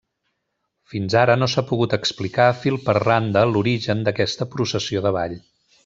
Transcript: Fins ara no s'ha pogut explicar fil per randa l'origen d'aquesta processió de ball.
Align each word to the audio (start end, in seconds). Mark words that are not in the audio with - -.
Fins 0.93 1.15
ara 1.23 1.35
no 1.41 1.49
s'ha 1.55 1.65
pogut 1.73 1.93
explicar 1.99 2.47
fil 2.63 2.81
per 2.89 2.97
randa 3.05 3.45
l'origen 3.53 4.03
d'aquesta 4.09 4.53
processió 4.57 5.07
de 5.09 5.15
ball. 5.21 5.39